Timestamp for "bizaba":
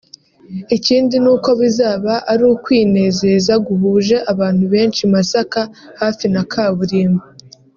1.61-2.13